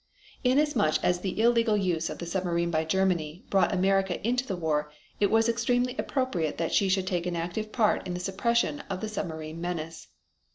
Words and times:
Inasmuch 0.43 0.95
as 1.03 1.19
the 1.19 1.39
illegal 1.39 1.77
use 1.77 2.09
of 2.09 2.17
the 2.17 2.25
submarine 2.25 2.71
by 2.71 2.83
Germany 2.85 3.45
brought 3.51 3.71
America 3.71 4.19
into 4.27 4.47
the 4.47 4.55
war 4.55 4.91
it 5.19 5.29
was 5.29 5.47
extremely 5.47 5.95
appropriate 5.99 6.57
that 6.57 6.73
she 6.73 6.89
should 6.89 7.05
take 7.05 7.27
an 7.27 7.35
active 7.35 7.71
part 7.71 8.07
in 8.07 8.15
the 8.15 8.19
suppression 8.19 8.79
of 8.89 8.99
the 9.01 9.07
submarine 9.07 9.61
menace. 9.61 10.07